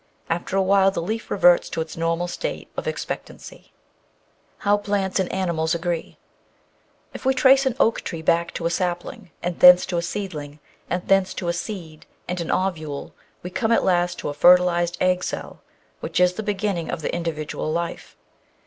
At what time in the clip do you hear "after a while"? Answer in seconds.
0.31-0.89